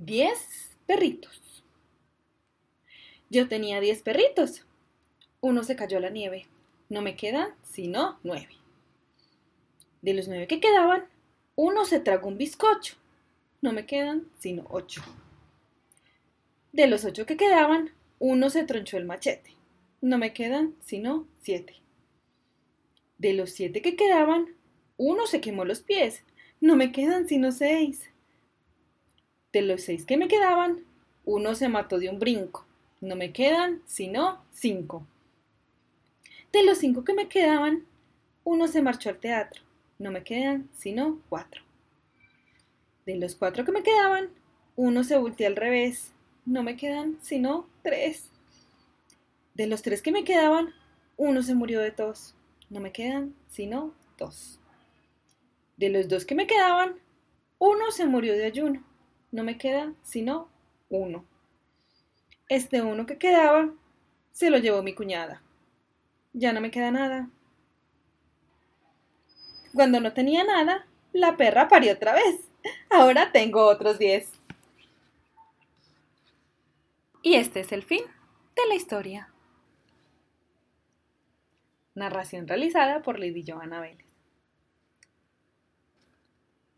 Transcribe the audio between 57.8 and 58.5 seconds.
se murió de